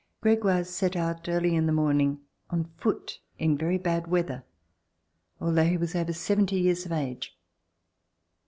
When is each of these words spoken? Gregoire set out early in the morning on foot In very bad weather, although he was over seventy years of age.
Gregoire 0.19 0.63
set 0.63 0.95
out 0.95 1.29
early 1.29 1.55
in 1.55 1.67
the 1.67 1.71
morning 1.71 2.21
on 2.49 2.63
foot 2.75 3.19
In 3.37 3.55
very 3.55 3.77
bad 3.77 4.07
weather, 4.07 4.43
although 5.39 5.67
he 5.69 5.77
was 5.77 5.93
over 5.93 6.11
seventy 6.11 6.59
years 6.59 6.87
of 6.87 6.91
age. 6.91 7.37